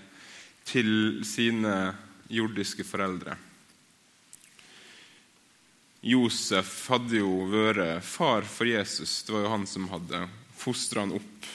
til 0.68 1.24
sine 1.26 1.74
jordiske 2.30 2.84
foreldre. 2.84 3.38
Josef 6.02 6.90
hadde 6.92 7.22
jo 7.24 7.48
vært 7.50 8.04
far 8.06 8.46
for 8.46 8.70
Jesus. 8.70 9.24
Det 9.24 9.34
var 9.34 9.48
jo 9.48 9.54
han 9.56 9.66
som 9.70 9.88
hadde 9.90 10.28
fostra 10.58 11.06
han 11.06 11.16
opp. 11.18 11.48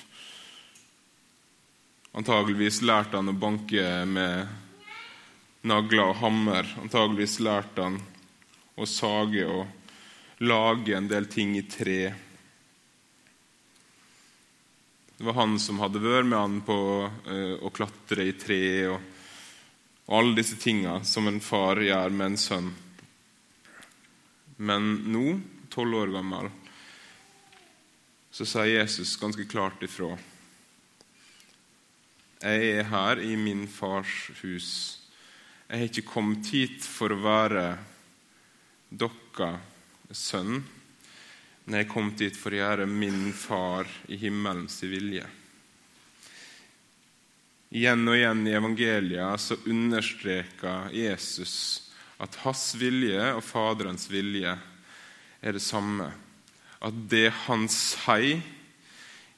Antageligvis 2.12 2.82
lærte 2.84 3.16
han 3.16 3.30
å 3.30 3.36
banke 3.38 3.84
med 4.04 4.50
nagler 5.64 6.10
og 6.10 6.18
hammer. 6.20 6.66
Antageligvis 6.82 7.38
lærte 7.40 7.86
han 7.86 8.00
å 8.74 8.88
sage 8.88 9.46
og 9.46 10.42
lage 10.42 10.96
en 10.96 11.08
del 11.08 11.30
ting 11.30 11.54
i 11.56 11.62
tre. 11.62 12.02
Det 15.16 15.24
var 15.28 15.38
han 15.38 15.58
som 15.62 15.78
hadde 15.78 16.02
vært 16.02 16.26
med 16.26 16.38
han 16.40 16.60
på 16.66 16.78
uh, 17.06 17.56
å 17.62 17.70
klatre 17.70 18.26
i 18.26 18.32
tre 18.34 18.62
og, 18.90 19.10
og 20.08 20.16
alle 20.18 20.40
disse 20.40 20.58
tinga 20.58 20.98
som 21.06 21.30
en 21.30 21.38
far 21.40 21.78
gjør 21.78 22.10
med 22.10 22.32
en 22.32 22.40
sønn. 22.42 22.72
Men 24.62 24.92
nå, 25.10 25.38
tolv 25.72 25.98
år 26.04 26.12
gammel, 26.14 26.50
så 28.32 28.46
sier 28.48 28.78
Jesus 28.78 29.16
ganske 29.20 29.44
klart 29.50 29.82
ifra. 29.84 30.14
Jeg 32.42 32.70
er 32.78 32.90
her 32.90 33.22
i 33.22 33.34
min 33.38 33.66
fars 33.70 34.30
hus. 34.42 34.70
Jeg 35.68 35.78
har 35.78 35.90
ikke 35.90 36.06
kommet 36.06 36.52
hit 36.54 36.86
for 36.86 37.14
å 37.14 37.20
være 37.22 37.66
deres 38.90 39.60
sønn 40.12 40.62
men 41.64 41.78
jeg 41.78 41.86
har 41.86 41.92
kommet 41.92 42.22
hit 42.24 42.38
for 42.38 42.54
å 42.54 42.58
gjøre 42.58 42.88
min 42.90 43.30
far 43.36 43.88
i 44.10 44.18
himmelens 44.18 44.80
vilje. 44.82 45.26
Igjen 47.72 48.02
og 48.08 48.18
igjen 48.18 48.42
i 48.48 48.56
evangeliet 48.58 49.40
så 49.40 49.56
understreker 49.70 50.90
Jesus 50.92 51.54
at 52.22 52.38
hans 52.44 52.72
vilje 52.78 53.32
og 53.34 53.42
Faderens 53.44 54.06
vilje 54.10 54.54
er 55.42 55.56
det 55.56 55.62
samme. 55.62 56.06
At 56.82 56.98
det 57.10 57.28
han 57.46 57.66
sier, 57.70 58.42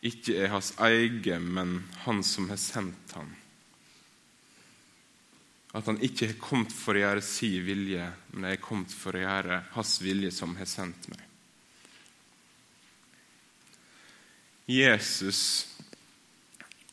ikke 0.05 0.37
er 0.45 0.53
hans 0.53 0.75
eget, 0.85 1.41
men 1.41 1.79
han 2.05 2.21
som 2.26 2.50
har 2.53 2.61
sendt 2.61 3.14
ham. 3.17 3.31
At 5.75 5.88
han 5.88 5.99
ikke 6.05 6.29
har 6.31 6.43
kommet 6.43 6.75
for 6.76 6.95
å 6.95 7.00
gjøre 7.07 7.25
sin 7.25 7.64
vilje, 7.64 8.05
men 8.37 8.50
har 8.53 8.61
kommet 8.62 8.93
for 8.95 9.17
å 9.17 9.25
gjøre 9.25 9.62
hans 9.75 9.95
vilje, 10.05 10.31
som 10.37 10.53
har 10.61 10.69
sendt 10.69 11.09
meg. 11.11 11.23
Jesus 14.71 15.41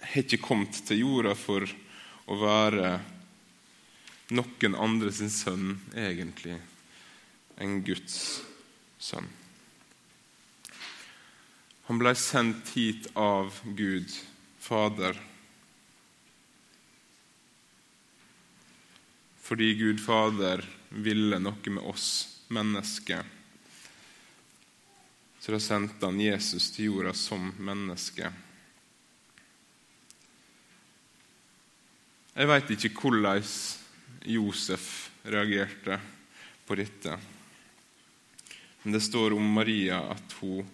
har 0.02 0.24
ikke 0.24 0.42
kommet 0.44 0.82
til 0.88 1.04
jorda 1.04 1.36
for 1.40 1.68
å 2.32 2.40
være 2.40 2.96
noen 4.32 4.78
andre 4.80 5.12
sin 5.14 5.32
sønn, 5.34 5.76
egentlig, 5.98 6.58
enn 7.62 7.82
Guds 7.86 8.16
sønn. 9.02 9.28
Han 11.90 12.00
ble 12.00 12.14
sendt 12.16 12.72
hit 12.78 13.10
av 13.20 13.60
Gud, 13.76 14.14
Fader, 14.62 15.18
fordi 19.42 19.74
Gud 19.76 20.00
Fader 20.00 20.64
ville 20.90 21.42
noe 21.42 21.74
med 21.76 21.84
oss 21.92 22.08
mennesker 22.54 23.26
så 25.42 25.52
da 25.56 25.58
sendte 25.60 26.06
han 26.06 26.20
Jesus 26.22 26.70
til 26.70 26.92
jorda 26.92 27.16
som 27.18 27.48
menneske. 27.66 28.28
Jeg 32.36 32.50
veit 32.52 32.70
ikke 32.76 32.92
hvordan 32.94 33.42
Josef 34.26 35.10
reagerte 35.24 36.00
på 36.68 36.78
dette. 36.78 37.18
Men 38.84 38.96
det 38.96 39.04
står 39.06 39.34
om 39.34 39.52
Maria 39.54 40.00
at 40.14 40.38
hun 40.40 40.68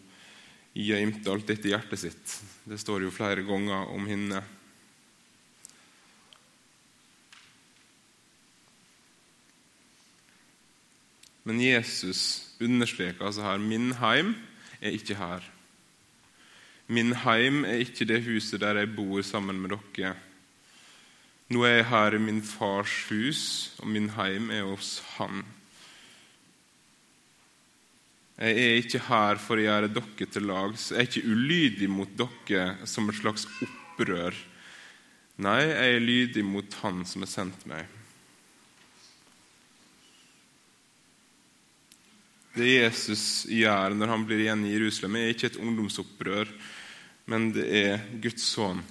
gjemte 0.78 1.32
alt 1.32 1.48
dette 1.50 1.68
i 1.68 1.74
hjertet 1.74 2.04
sitt. 2.04 2.36
Det 2.68 2.78
står 2.80 3.08
jo 3.08 3.14
flere 3.14 3.44
ganger 3.48 3.92
om 3.96 4.08
henne. 4.08 4.44
Men 11.48 11.64
Jesus 11.64 12.54
understreker 12.60 13.24
altså 13.24 13.46
her 13.46 13.62
min 13.64 13.94
heim 14.02 14.34
er 14.82 14.96
ikke 14.98 15.16
her. 15.16 15.46
Min 16.88 17.14
heim 17.24 17.64
er 17.68 17.84
ikke 17.84 18.08
det 18.08 18.24
huset 18.28 18.62
der 18.64 18.82
jeg 18.82 18.96
bor 18.96 19.24
sammen 19.24 19.60
med 19.60 19.76
dere. 19.76 20.16
Nå 21.48 21.62
er 21.64 21.78
jeg 21.78 21.88
her 21.88 22.16
i 22.18 22.20
min 22.20 22.42
fars 22.44 22.94
hus, 23.08 23.42
og 23.80 23.88
min 23.88 24.10
heim 24.18 24.50
er 24.52 24.66
hos 24.68 24.98
han. 25.16 25.46
Jeg 28.38 28.58
er 28.66 28.80
ikke 28.82 29.00
her 29.08 29.40
for 29.40 29.56
å 29.56 29.64
gjøre 29.64 29.90
dere 29.96 30.28
til 30.28 30.44
lags. 30.50 30.90
Jeg 30.92 31.00
er 31.00 31.08
ikke 31.08 31.32
ulydig 31.32 31.88
mot 31.90 32.12
dere 32.20 32.90
som 32.90 33.08
et 33.08 33.18
slags 33.18 33.48
opprør. 33.64 34.36
Nei, 35.46 35.62
jeg 35.64 35.96
er 35.96 36.04
lydig 36.04 36.44
mot 36.46 36.76
Han 36.82 37.04
som 37.06 37.24
har 37.24 37.32
sendt 37.32 37.64
meg. 37.70 37.88
Det 42.58 42.68
Jesus 42.68 43.46
gjør 43.54 43.96
når 43.96 44.12
han 44.12 44.28
blir 44.28 44.44
igjen 44.44 44.66
i 44.66 44.74
Jerusalem, 44.74 45.16
er 45.16 45.32
ikke 45.32 45.52
et 45.52 45.60
ungdomsopprør, 45.62 46.52
men 47.30 47.52
det 47.56 47.68
er 47.86 48.08
Guds 48.20 48.50
sønn 48.50 48.82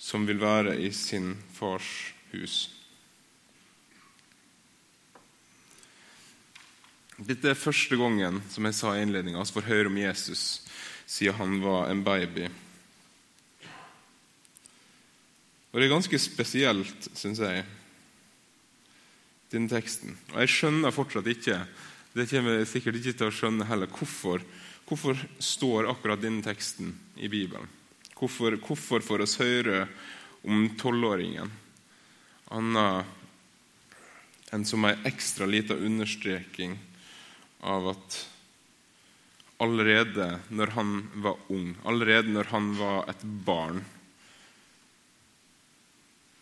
som 0.00 0.24
vil 0.26 0.40
være 0.40 0.78
i 0.80 0.88
sin 0.96 1.34
fars 1.52 1.88
hus. 2.32 2.70
Dette 7.20 7.50
er 7.52 7.58
første 7.58 7.98
gangen 8.00 8.40
som 8.48 8.64
jeg 8.64 8.78
sa 8.78 8.94
i 8.96 9.02
innledninga, 9.04 9.42
vi 9.44 9.58
får 9.58 9.68
høre 9.68 9.90
om 9.92 9.98
Jesus 10.00 10.62
siden 11.10 11.36
han 11.36 11.58
var 11.60 11.90
en 11.90 12.04
baby. 12.06 12.46
Og 15.70 15.78
Det 15.78 15.86
er 15.86 15.92
ganske 15.92 16.18
spesielt, 16.18 17.10
syns 17.14 17.42
jeg, 17.42 17.64
denne 19.52 19.70
teksten. 19.70 20.16
Og 20.32 20.40
jeg 20.42 20.54
skjønner 20.54 20.94
fortsatt 20.94 21.28
ikke 21.30 21.60
det 22.14 22.26
kommer 22.26 22.56
jeg 22.58 22.70
sikkert 22.70 22.96
ikke 22.98 23.12
til 23.18 23.28
å 23.28 23.34
skjønne 23.34 23.66
heller 23.68 23.90
hvorfor, 23.90 24.42
hvorfor 24.88 25.18
står 25.38 25.86
akkurat 25.92 26.22
denne 26.22 26.42
teksten 26.42 26.96
i 27.22 27.30
Bibelen. 27.30 27.68
Hvorfor, 28.20 28.58
hvorfor 28.60 29.00
får 29.00 29.24
oss 29.24 29.38
høre 29.40 29.86
om 30.44 30.68
tolvåringen 30.80 31.48
annet 32.50 33.06
enn 34.50 34.64
som 34.66 34.84
en 34.84 35.06
ekstra 35.06 35.46
liten 35.46 35.78
understreking 35.86 36.74
av 37.60 37.88
at 37.92 38.16
allerede 39.62 40.40
når 40.48 40.72
han 40.74 40.94
var 41.22 41.36
ung, 41.54 41.76
allerede 41.86 42.32
når 42.34 42.50
han 42.50 42.72
var 42.78 43.10
et 43.12 43.22
barn, 43.46 43.84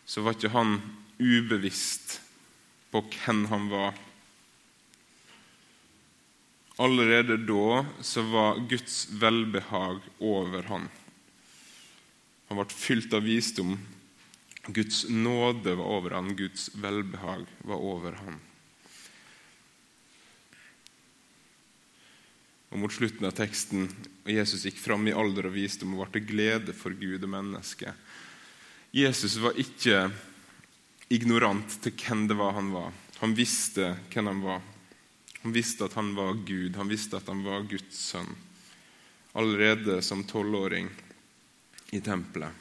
så 0.09 0.23
var 0.25 0.33
ikke 0.33 0.55
han 0.55 0.79
ubevisst 1.19 2.17
på 2.89 3.03
hvem 3.13 3.43
han 3.51 3.67
var. 3.69 3.93
Allerede 6.81 7.37
da 7.45 7.83
så 8.01 8.23
var 8.31 8.63
Guds 8.71 9.03
velbehag 9.21 9.99
over 10.17 10.63
han. 10.71 10.89
Han 12.49 12.57
ble 12.57 12.65
fylt 12.73 13.13
av 13.13 13.25
visdom. 13.29 13.75
Guds 14.67 15.03
nåde 15.09 15.75
var 15.75 15.85
over 15.85 16.15
ham, 16.17 16.35
Guds 16.35 16.69
velbehag 16.73 17.45
var 17.65 17.75
over 17.77 18.17
ham. 18.23 18.39
Og 22.69 22.81
Mot 22.81 22.93
slutten 22.93 23.25
av 23.25 23.33
teksten 23.37 23.87
og 24.25 24.31
Jesus 24.33 24.65
gikk 24.65 24.77
fram 24.81 25.07
i 25.09 25.13
alder 25.13 25.49
og 25.49 25.55
visdom 25.55 25.93
og 25.95 26.03
ble 26.03 26.19
til 26.19 26.27
glede 26.33 26.75
for 26.77 26.93
Gud 26.93 27.21
og 27.25 27.31
mennesket. 27.33 27.93
Jesus 28.93 29.37
var 29.41 29.57
ikke 29.57 30.07
ignorant 31.13 31.79
til 31.81 31.93
hvem 31.97 32.27
det 32.29 32.37
var 32.37 32.53
han 32.57 32.69
var. 32.73 32.93
Han 33.21 33.33
visste 33.37 33.91
hvem 34.13 34.29
han 34.29 34.41
var. 34.45 34.61
Han 35.43 35.53
visste 35.55 35.85
at 35.85 35.97
han 35.97 36.11
var 36.17 36.33
Gud, 36.45 36.75
han 36.77 36.89
visste 36.89 37.17
at 37.17 37.29
han 37.29 37.45
var 37.45 37.65
Guds 37.69 38.01
sønn. 38.09 38.33
Allerede 39.37 40.01
som 40.05 40.25
tolvåring 40.25 40.89
i 41.91 42.01
tempelet. 42.01 42.51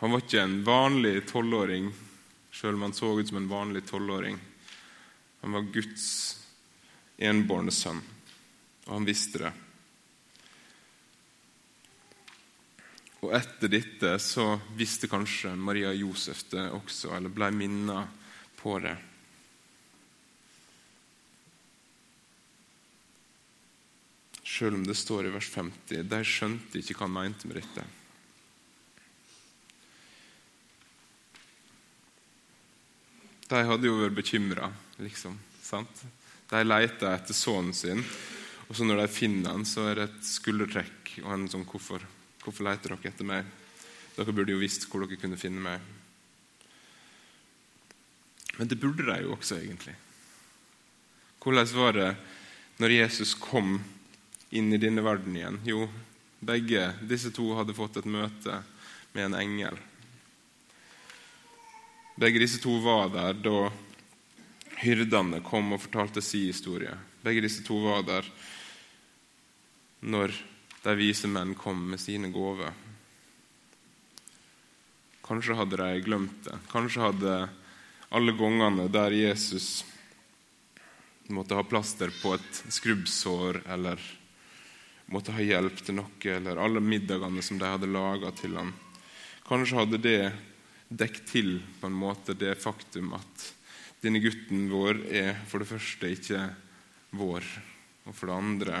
Han 0.00 0.14
var 0.14 0.22
ikke 0.22 0.42
en 0.42 0.60
vanlig 0.64 1.26
tolvåring, 1.28 1.90
sjøl 2.50 2.78
om 2.78 2.86
han 2.88 2.94
så 2.96 3.12
ut 3.18 3.28
som 3.28 3.36
en 3.36 3.50
vanlig 3.50 3.82
tolvåring. 3.88 4.38
Han 5.40 5.56
var 5.56 5.68
Guds 5.74 6.06
enbårne 7.20 7.72
sønn, 7.74 8.00
og 8.86 8.94
han 8.94 9.08
visste 9.08 9.42
det. 9.44 9.52
Og 13.20 13.34
etter 13.36 13.68
dette 13.68 14.14
så 14.24 14.54
visste 14.76 15.10
kanskje 15.12 15.52
Maria 15.52 15.92
Josef 15.92 16.46
det 16.54 16.64
også, 16.72 17.12
eller 17.18 17.32
ble 17.32 17.50
minnet 17.52 18.20
på 18.56 18.78
det. 18.80 18.96
Selv 24.50 24.74
om 24.74 24.84
det 24.86 24.96
står 24.98 25.28
i 25.28 25.32
vers 25.34 25.46
50. 25.52 26.02
De 26.10 26.20
skjønte 26.26 26.80
ikke 26.80 26.96
hva 26.98 27.06
han 27.06 27.14
mente 27.14 27.48
med 27.48 27.60
dette. 27.60 27.84
De 33.50 33.62
hadde 33.66 33.86
jo 33.86 33.98
vært 33.98 34.14
bekymra, 34.14 34.68
liksom. 35.02 35.38
sant? 35.62 36.02
De 36.50 36.60
leita 36.62 37.14
etter 37.16 37.34
sønnen 37.34 37.74
sin, 37.74 38.02
og 38.68 38.76
så 38.78 38.86
når 38.86 39.02
de 39.02 39.06
finner 39.10 39.54
han, 39.54 39.64
så 39.66 39.88
er 39.90 39.98
det 39.98 40.04
et 40.06 40.26
skuldertrekk 40.26 41.16
og 41.24 41.32
en 41.34 41.48
sånn 41.50 41.66
hvorfor. 41.66 42.04
Hvorfor 42.44 42.66
leter 42.66 42.94
dere 42.94 43.10
etter 43.10 43.26
meg? 43.26 43.48
Dere 44.14 44.34
burde 44.34 44.54
jo 44.54 44.62
visst 44.62 44.86
hvor 44.90 45.02
dere 45.02 45.18
kunne 45.18 45.38
finne 45.38 45.62
meg. 45.62 45.82
Men 48.58 48.70
det 48.70 48.78
burde 48.78 49.06
de 49.08 49.18
jo 49.24 49.34
også, 49.34 49.58
egentlig. 49.58 49.96
Hvordan 51.42 51.74
var 51.74 51.96
det 51.96 52.10
når 52.80 52.96
Jesus 53.00 53.34
kom 53.34 53.78
inn 54.50 54.72
i 54.72 54.80
denne 54.80 55.02
verden 55.04 55.36
igjen? 55.36 55.60
Jo, 55.64 55.86
begge 56.40 56.90
disse 57.06 57.30
to 57.34 57.52
hadde 57.58 57.76
fått 57.76 58.00
et 58.00 58.08
møte 58.08 58.62
med 59.12 59.30
en 59.30 59.38
engel. 59.38 59.78
Begge 62.20 62.42
disse 62.42 62.60
to 62.60 62.74
var 62.84 63.08
der 63.12 63.38
da 63.40 63.70
hyrdene 64.80 65.40
kom 65.44 65.72
og 65.74 65.82
fortalte 65.84 66.22
sin 66.24 66.48
historie. 66.48 66.92
Begge 67.24 67.44
disse 67.44 67.64
to 67.64 67.78
var 67.84 68.04
der 68.06 68.28
når 70.00 70.34
de 70.84 70.96
vise 70.96 71.28
menn 71.28 71.54
kom 71.56 71.80
med 71.92 72.00
sine 72.00 72.30
gaver. 72.32 72.72
Kanskje 75.24 75.56
hadde 75.58 75.78
de 75.78 76.04
glemt 76.04 76.44
det. 76.46 76.56
Kanskje 76.72 77.04
hadde 77.04 77.34
alle 78.10 78.32
gangene 78.34 78.88
der 78.90 79.14
Jesus 79.14 79.84
måtte 81.30 81.54
ha 81.54 81.62
plaster 81.62 82.10
på 82.22 82.34
et 82.34 82.62
skrubbsår 82.74 83.60
eller 83.70 84.00
måtte 85.10 85.34
ha 85.34 85.42
hjelp 85.42 85.82
til 85.82 85.98
noe, 85.98 86.30
eller 86.30 86.60
alle 86.62 86.82
middagene 86.82 87.42
som 87.42 87.58
de 87.58 87.66
hadde 87.66 87.90
laga 87.90 88.30
til 88.38 88.54
ham. 88.58 88.70
Kanskje 89.48 89.80
hadde 89.80 89.98
det 90.02 90.20
dekket 90.90 91.26
til 91.30 91.50
på 91.80 91.90
en 91.90 91.98
måte 91.98 92.34
det 92.38 92.56
faktum 92.62 93.14
at 93.18 93.48
denne 94.02 94.22
gutten 94.22 94.68
vår 94.70 95.02
er 95.10 95.34
for 95.50 95.62
det 95.62 95.68
første 95.70 96.10
ikke 96.14 96.44
vår, 97.18 97.44
og 98.06 98.16
for 98.16 98.30
det 98.30 98.38
andre 98.38 98.80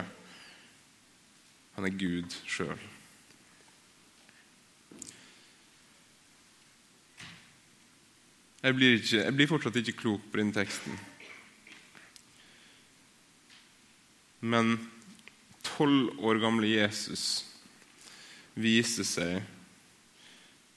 han 1.76 1.86
er 1.86 1.98
Gud 1.98 2.34
sjøl. 2.50 2.78
Jeg 8.60 8.76
jeg 8.76 9.32
blir 9.32 9.48
fortsatt 9.48 9.76
ikke 9.80 9.96
klok 10.02 10.24
på 10.28 10.36
denne 10.36 10.52
teksten. 10.52 10.98
Men 14.40 14.76
tolv 15.66 16.20
år 16.24 16.40
gamle 16.42 16.68
Jesus 16.70 17.44
viser 18.54 19.06
seg 19.06 19.42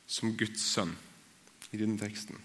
som 0.08 0.34
Guds 0.38 0.63
sønn 0.74 0.93
i 1.74 1.80
denne 1.80 1.98
teksten. 2.02 2.38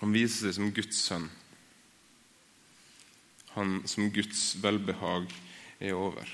Han 0.00 0.12
viser 0.14 0.48
seg 0.48 0.56
som 0.58 0.72
Guds 0.76 1.02
sønn 1.08 1.28
han 3.56 3.82
som 3.88 4.10
Guds 4.12 4.56
velbehag 4.60 5.30
er 5.80 5.96
over. 5.96 6.28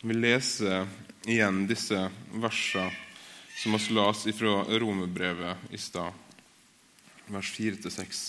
Vi 0.00 0.14
leser 0.14 0.86
igjen 1.26 1.64
disse 1.66 1.98
versene 2.30 2.94
som 3.58 3.74
vi 3.74 3.96
las 3.96 4.22
fra 4.38 4.52
Romerbrevet 4.80 5.74
i 5.74 5.80
stad, 5.82 6.14
vers 7.34 7.50
4-6. 7.54 8.20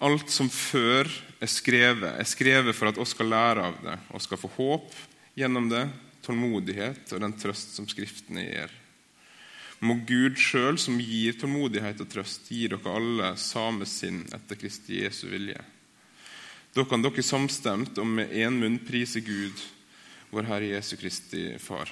Alt 0.00 0.30
som 0.32 0.48
før 0.48 1.08
er 1.40 1.50
skrevet, 1.50 2.08
er 2.08 2.28
skrevet 2.28 2.76
for 2.76 2.88
at 2.88 3.00
oss 3.00 3.12
skal 3.12 3.28
lære 3.28 3.64
av 3.68 3.80
det 3.84 3.96
og 4.14 4.22
skal 4.24 4.40
få 4.40 4.48
håp 4.56 4.94
gjennom 5.36 5.68
det, 5.68 5.84
tålmodighet 6.24 7.12
og 7.14 7.20
den 7.24 7.34
trøst 7.40 7.74
som 7.76 7.88
Skriftene 7.88 8.44
gir. 8.46 8.72
Må 9.80 9.96
Gud 10.08 10.36
sjøl, 10.40 10.76
som 10.80 10.98
gir 11.00 11.36
tålmodighet 11.40 12.02
og 12.04 12.08
trøst, 12.12 12.48
gi 12.52 12.66
dere 12.68 12.96
alle 12.96 13.34
same 13.40 13.88
sinn 13.88 14.22
etter 14.36 14.58
Kristi 14.60 15.00
Jesu 15.00 15.26
vilje. 15.32 15.60
Da 16.76 16.84
kan 16.86 17.02
dere 17.02 17.24
samstemt 17.24 17.96
og 17.98 18.06
med 18.06 18.32
én 18.36 18.60
munn 18.60 18.76
prise 18.84 19.22
Gud, 19.24 19.56
vår 20.30 20.48
Herre 20.48 20.72
Jesu 20.76 20.94
Kristi 21.00 21.46
Far. 21.58 21.90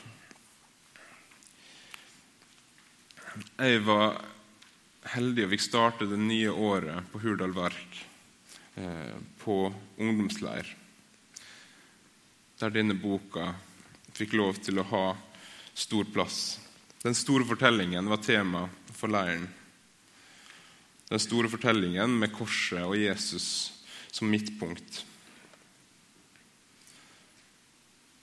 Jeg 3.59 3.81
var 3.87 4.21
heldig 5.15 5.47
og 5.47 5.53
fikk 5.55 5.65
starte 5.65 6.09
det 6.11 6.19
nye 6.21 6.53
året 6.53 7.07
på 7.13 7.21
Hurdal 7.23 7.55
Verk, 7.57 7.99
eh, 8.77 9.17
på 9.41 9.59
ungdomsleir, 9.97 10.69
der 12.59 12.75
denne 12.75 12.97
boka 12.99 13.55
fikk 14.19 14.35
lov 14.37 14.59
til 14.65 14.81
å 14.81 14.89
ha 14.91 15.05
stor 15.75 16.09
plass. 16.13 16.59
Den 17.03 17.15
store 17.15 17.47
fortellingen 17.47 18.09
var 18.11 18.23
tema 18.25 18.67
for 18.91 19.09
leiren. 19.09 19.47
Den 21.09 21.23
store 21.23 21.49
fortellingen 21.49 22.19
med 22.19 22.35
korset 22.35 22.83
og 22.83 22.99
Jesus 22.99 23.47
som 24.11 24.29
midtpunkt. 24.29 25.05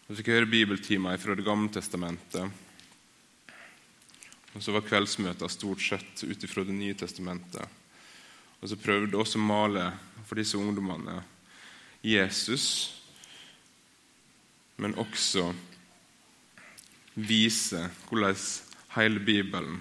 Vi 0.06 0.20
fikk 0.20 0.36
høre 0.36 0.52
bibeltimer 0.52 1.18
fra 1.18 1.34
Det 1.34 1.46
gamle 1.48 1.72
testamentet. 1.74 2.65
Og 4.56 4.64
så 4.64 4.72
var 4.72 4.86
kveldsmøter 4.88 5.52
stort 5.52 5.84
sett 5.84 6.24
ut 6.24 6.44
ifra 6.48 6.64
Det 6.64 6.76
nye 6.76 6.96
testamentet. 6.96 7.68
Og 8.62 8.70
så 8.72 8.78
prøvde 8.80 9.20
også 9.20 9.40
å 9.40 9.46
male 9.46 9.90
for 10.26 10.40
disse 10.40 10.58
ungdommene 10.58 11.20
Jesus, 12.06 12.96
men 14.78 14.96
også 15.02 15.50
vise 17.16 17.82
hvordan 18.08 18.40
hele 18.96 19.22
Bibelen 19.24 19.80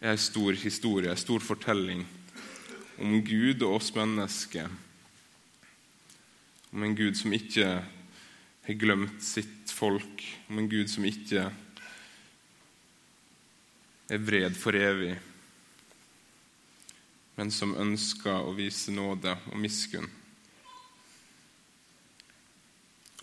er 0.00 0.14
en 0.14 0.20
stor 0.20 0.56
historie, 0.58 1.10
en 1.10 1.20
stor 1.20 1.40
fortelling 1.44 2.04
om 3.00 3.18
Gud 3.24 3.62
og 3.62 3.78
oss 3.78 3.90
mennesker. 3.96 4.68
Om 6.72 6.84
en 6.84 6.96
Gud 6.98 7.16
som 7.18 7.32
ikke 7.32 7.68
har 8.64 8.80
glemt 8.80 9.22
sitt 9.24 9.72
folk, 9.72 10.24
om 10.48 10.60
en 10.60 10.70
Gud 10.70 10.90
som 10.92 11.06
ikke 11.08 11.48
er 14.08 14.20
vred 14.20 14.56
for 14.56 14.76
evig, 14.76 15.14
men 17.34 17.50
som 17.50 17.74
ønsker 17.76 18.44
å 18.44 18.52
vise 18.56 18.92
nåde 18.94 19.32
og 19.50 19.58
miskunn. 19.58 20.10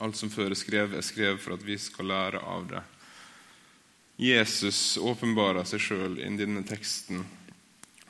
Alt 0.02 0.17
som 0.17 0.32
før 0.34 0.52
er 0.52 0.58
skrevet, 0.58 0.98
er 0.98 1.06
skrevet 1.06 1.44
for 1.44 1.54
at 1.56 1.63
vi 1.65 1.78
skal 1.80 2.10
lære 2.10 2.41
av 2.41 2.65
det. 2.72 2.82
Jesus 4.22 4.98
åpenbarer 4.98 5.65
seg 5.70 5.82
sjøl 5.82 6.17
i 6.22 6.30
denne 6.38 6.63
teksten, 6.67 7.22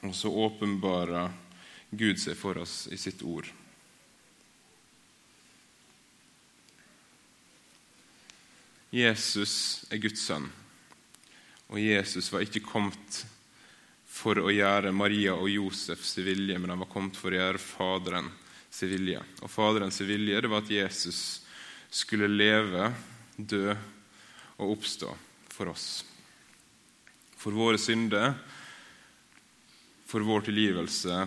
og 0.01 0.15
så 0.15 0.31
åpenbarer 0.31 1.31
Gud 1.91 2.19
seg 2.19 2.37
for 2.39 2.61
oss 2.63 2.85
i 2.91 2.97
sitt 2.99 3.21
ord. 3.27 3.49
Jesus 8.91 9.85
er 9.91 10.01
Guds 10.03 10.23
sønn, 10.27 10.49
og 11.71 11.79
Jesus 11.79 12.27
var 12.33 12.43
ikke 12.43 12.63
kommet 12.65 13.21
for 14.11 14.37
å 14.43 14.51
gjøre 14.51 14.91
Maria 14.91 15.37
og 15.37 15.49
Josefs 15.49 16.17
vilje, 16.19 16.57
men 16.59 16.73
han 16.73 16.81
var 16.83 16.91
kommet 16.91 17.17
for 17.17 17.31
å 17.31 17.39
gjøre 17.39 17.61
Faderen 17.63 18.27
sin 18.71 18.91
vilje. 18.91 19.21
Og 19.41 19.51
Faderens 19.51 20.01
vilje 20.03 20.41
det 20.43 20.51
var 20.51 20.65
at 20.65 20.71
Jesus 20.71 21.21
skulle 21.91 22.27
leve, 22.27 22.91
dø 23.37 23.71
og 24.59 24.73
oppstå 24.75 25.13
for 25.51 25.71
oss. 25.71 26.03
For 27.39 27.55
våre 27.55 27.79
synder, 27.81 28.35
for 30.05 30.27
vår 30.27 30.43
tilgivelse, 30.49 31.21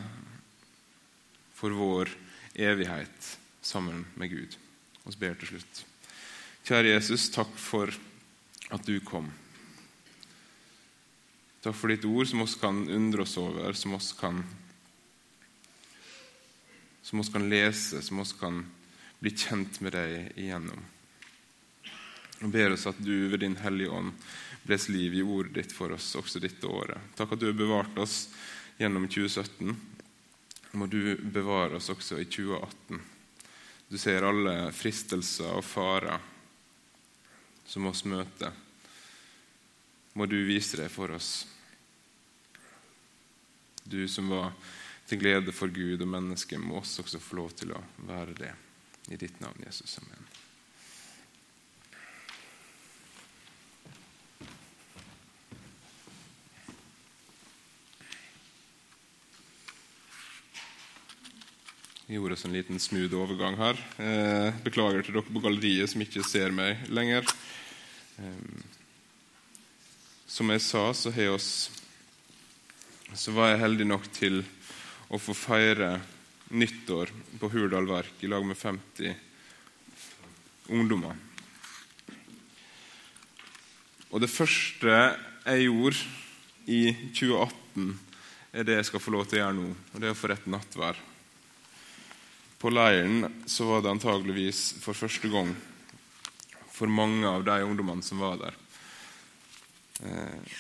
for 1.57 1.74
vår 1.74 2.12
evighet 2.54 3.30
sammen 3.64 4.04
med 4.20 4.30
Gud. 4.30 4.59
Vi 5.09 5.16
ber 5.20 5.40
til 5.40 5.54
slutt. 5.54 5.80
Kjære 6.68 6.94
Jesus, 6.94 7.30
takk 7.33 7.57
for 7.61 7.92
at 8.72 8.85
du 8.87 8.98
kom. 9.04 9.33
Takk 11.64 11.77
for 11.77 11.88
ditt 11.88 12.05
ord, 12.05 12.27
som 12.29 12.42
oss 12.44 12.59
kan 12.61 12.83
undre 12.92 13.22
oss 13.22 13.38
over, 13.40 13.72
som 13.72 13.94
oss 13.96 14.12
kan, 14.12 14.42
som 17.03 17.20
oss 17.20 17.31
kan 17.33 17.48
lese, 17.48 18.03
som 18.03 18.18
oss 18.20 18.35
kan 18.37 18.66
bli 19.18 19.31
kjent 19.33 19.79
med 19.81 19.96
deg 19.96 20.35
igjennom. 20.37 20.83
Og 22.44 22.50
ber 22.53 22.74
oss 22.74 22.85
at 22.90 23.00
du 23.00 23.31
ved 23.33 23.40
Din 23.40 23.57
Hellige 23.57 23.94
Ånd 23.96 24.12
bles 24.66 24.90
liv 24.92 25.16
i 25.16 25.22
ordet 25.24 25.55
ditt 25.57 25.72
for 25.72 25.96
oss 25.96 26.11
også 26.20 26.42
dette 26.44 26.68
året. 26.68 27.00
Takk 27.16 27.33
at 27.33 27.40
du 27.40 27.48
har 27.48 27.57
bevart 27.57 27.96
oss 27.96 28.27
gjennom 28.77 29.09
2017. 29.09 29.72
Må 30.77 30.90
du 30.92 31.16
bevare 31.16 31.81
oss 31.81 31.88
også 31.88 32.20
i 32.20 32.29
2018. 32.29 33.00
Du 33.88 33.96
ser 33.96 34.29
alle 34.29 34.68
fristelser 34.77 35.57
og 35.57 35.64
farer 35.64 36.20
som 37.64 37.88
oss 37.88 38.05
møter. 38.05 38.53
Må 40.12 40.29
du 40.29 40.37
vise 40.44 40.77
deg 40.77 40.92
for 40.92 41.16
oss. 41.16 41.53
Du 43.85 44.09
som 44.09 44.29
var 44.33 44.53
til 45.07 45.20
glede 45.20 45.53
for 45.53 45.68
Gud 45.68 46.01
og 46.01 46.09
mennesket, 46.09 46.61
må 46.61 46.81
oss 46.81 46.99
også 47.03 47.20
få 47.20 47.42
lov 47.42 47.53
til 47.59 47.75
å 47.77 47.83
være 48.09 48.38
det. 48.38 48.55
I 49.12 49.20
ditt 49.20 49.37
navn, 49.44 49.61
Jesus. 49.66 49.99
Amen. 50.01 50.25
Jeg 62.05 62.18
gjorde 62.18 62.37
oss 62.37 62.44
en 62.44 62.53
liten 62.53 62.81
smooth 62.81 63.14
overgang 63.16 63.55
her. 63.57 63.79
Eh, 63.97 64.57
beklager 64.64 65.05
til 65.05 65.16
dere 65.16 65.25
på 65.29 65.40
galleriet 65.40 65.88
som 65.88 66.03
ikke 66.05 66.25
ser 66.25 66.53
meg 66.53 66.85
lenger. 66.92 67.25
Eh, 68.20 68.64
som 70.29 70.53
jeg 70.53 70.61
sa, 70.64 70.83
så, 70.92 71.12
har 71.16 71.33
oss, 71.33 71.49
så 73.14 73.33
var 73.35 73.53
jeg 73.53 73.62
heldig 73.62 73.87
nok 73.87 74.09
til 74.14 74.40
å 75.14 75.20
få 75.22 75.35
feire 75.38 76.00
nyttår 76.55 77.12
på 77.38 77.50
Hurdal 77.53 77.87
Verk 77.88 78.22
i 78.24 78.31
lag 78.31 78.44
med 78.46 78.59
50 78.59 79.14
ungdommer. 80.74 81.16
Og 84.14 84.22
det 84.22 84.31
første 84.31 84.90
jeg 85.44 85.66
gjorde 85.66 86.03
i 86.70 86.83
2018, 87.14 87.88
er 88.55 88.66
det 88.66 88.79
jeg 88.79 88.88
skal 88.90 89.03
få 89.03 89.14
lov 89.14 89.27
til 89.27 89.40
å 89.40 89.42
gjøre 89.42 89.59
nå. 89.59 89.70
Og 89.92 90.00
det 90.00 90.09
er 90.09 90.14
å 90.14 90.18
få 90.18 90.31
rett 90.31 90.46
nattvær. 90.50 91.00
På 92.59 92.70
leiren 92.72 93.27
så 93.50 93.66
var 93.68 93.83
det 93.83 93.92
antageligvis 93.92 94.66
for 94.83 94.96
første 94.96 95.29
gang 95.31 95.50
for 96.74 96.90
mange 96.90 97.27
av 97.29 97.44
de 97.46 97.59
ungdommene 97.66 98.03
som 98.07 98.22
var 98.22 98.38
der. 98.40 98.57
Eh, 100.03 100.55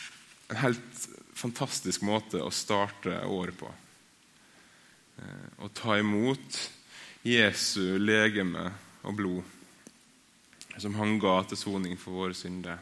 en 0.48 0.60
helt 0.60 1.04
fantastisk 1.34 2.04
måte 2.06 2.42
å 2.42 2.50
starte 2.54 3.16
året 3.26 3.56
på. 3.58 3.70
Eh, 5.18 5.64
å 5.64 5.70
ta 5.74 5.98
imot 5.98 6.58
Jesu 7.24 7.98
legeme 7.98 8.68
og 9.04 9.16
blod, 9.18 9.54
som 10.78 10.96
han 10.98 11.16
ga 11.22 11.38
til 11.48 11.60
soning 11.60 11.96
for 12.00 12.18
våre 12.24 12.36
synder. 12.36 12.78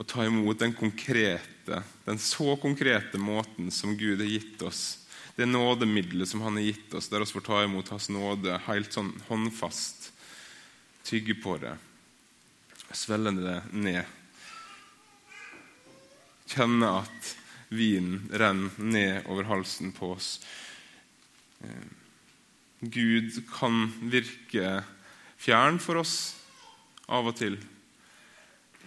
Å 0.00 0.06
ta 0.08 0.24
imot 0.24 0.58
den 0.62 0.72
konkrete, 0.72 1.82
den 2.06 2.18
så 2.22 2.54
konkrete 2.60 3.20
måten 3.20 3.68
som 3.74 3.98
Gud 4.00 4.22
har 4.22 4.30
gitt 4.30 4.62
oss 4.64 5.00
det 5.40 5.46
nådemiddelet 5.46 6.28
som 6.28 6.40
han 6.40 6.58
har 6.58 6.62
gitt 6.62 6.94
oss, 6.94 7.08
der 7.08 7.22
vi 7.22 7.26
får 7.26 7.40
ta 7.40 7.62
imot 7.64 7.88
Hans 7.88 8.10
nåde 8.12 8.58
helt 8.66 8.92
sånn 8.92 9.14
håndfast, 9.28 10.10
tygge 11.06 11.36
på 11.40 11.54
det, 11.62 11.76
svelle 12.96 13.32
det 13.36 13.58
ned. 13.72 14.04
Kjenne 16.50 16.88
at 17.02 17.34
vinen 17.70 18.24
renner 18.34 18.82
ned 18.82 19.26
over 19.30 19.46
halsen 19.50 19.92
på 19.94 20.14
oss. 20.16 20.40
Eh, 21.62 21.86
Gud 22.80 23.42
kan 23.52 23.92
virke 24.10 24.82
fjern 25.40 25.78
for 25.82 25.96
oss 26.00 26.36
av 27.10 27.26
og 27.30 27.36
til. 27.38 27.58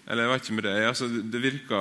Eller 0.04 0.26
jeg 0.26 0.32
vet 0.34 0.44
ikke 0.44 0.56
med 0.58 0.66
Det 0.68 0.88
altså, 0.88 1.08
det 1.08 1.44
virker 1.44 1.78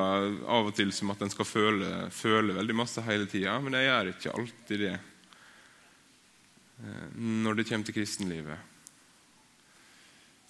av 0.47 0.67
og 0.69 0.75
til 0.79 0.91
som 0.95 1.11
at 1.11 1.23
en 1.25 1.33
skal 1.33 1.47
føle, 1.49 1.89
føle 2.15 2.55
veldig 2.55 2.77
masse 2.79 3.03
hele 3.03 3.27
tida, 3.31 3.61
men 3.63 3.75
jeg 3.75 3.89
gjør 3.89 4.11
ikke 4.13 4.35
alltid 4.39 4.79
det 4.85 4.95
eh, 4.95 7.09
når 7.19 7.53
det 7.59 7.67
kommer 7.71 7.87
til 7.89 7.99
kristenlivet. 7.99 8.59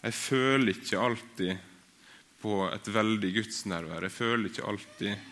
Jeg 0.03 0.15
føler 0.19 0.73
ikke 0.73 0.99
alltid 0.99 1.59
på 2.43 2.57
et 2.67 2.89
veldig 2.91 3.29
gudsnærvær. 3.37 4.03
Jeg 4.03 4.15
føler 4.17 4.49
ikke 4.49 4.65
alltid 4.67 5.29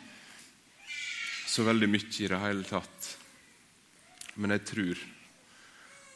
så 1.50 1.64
veldig 1.66 1.88
mye 1.90 2.06
i 2.06 2.28
det 2.30 2.38
hele 2.38 2.68
tatt. 2.68 3.08
Men 4.38 4.54
jeg 4.54 4.62
tror. 4.70 5.00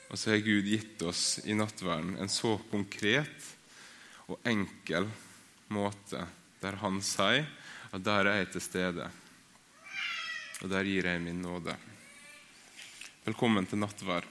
Og 0.06 0.20
så 0.20 0.30
har 0.30 0.44
Gud 0.46 0.70
gitt 0.70 1.02
oss 1.02 1.40
i 1.42 1.56
nattverden 1.58 2.14
en 2.22 2.30
så 2.30 2.54
konkret 2.70 3.50
og 4.30 4.38
enkel 4.46 5.08
måte 5.74 6.22
der 6.62 6.78
han 6.78 7.02
sier 7.04 7.48
at 7.90 8.06
der 8.06 8.30
er 8.30 8.38
jeg 8.38 8.52
til 8.54 8.64
stede, 8.64 9.10
og 10.62 10.70
der 10.70 10.86
gir 10.86 11.10
jeg 11.10 11.22
min 11.22 11.42
nåde. 11.42 11.74
Velkommen 13.26 13.66
til 13.66 13.82
nattvær. 13.82 14.26